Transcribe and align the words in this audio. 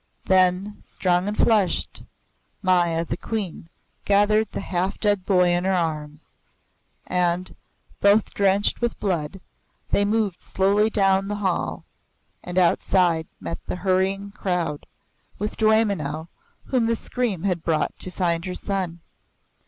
Then, 0.25 0.79
strong 0.81 1.27
and 1.27 1.37
flushed, 1.37 2.01
Maya 2.63 3.05
the 3.05 3.15
Queen 3.17 3.69
gathered 4.03 4.47
the 4.51 4.59
half 4.59 4.99
dead 4.99 5.27
boy 5.27 5.49
in 5.49 5.63
her 5.63 5.75
arms, 5.75 6.31
and, 7.05 7.55
both 7.99 8.33
drenched 8.33 8.81
with 8.81 8.99
blood, 8.99 9.41
they 9.91 10.03
moved 10.03 10.41
slowly 10.41 10.89
down 10.89 11.27
the 11.27 11.35
hall 11.35 11.85
and 12.43 12.57
outside 12.57 13.27
met 13.39 13.63
the 13.67 13.75
hurrying 13.85 14.31
crowd, 14.31 14.87
with 15.37 15.55
Dwaymenau, 15.55 16.29
whom 16.63 16.87
the 16.87 16.95
scream 16.95 17.43
had 17.43 17.61
brought 17.61 17.93
to 17.99 18.09
find 18.09 18.45
her 18.45 18.55
son. 18.55 19.01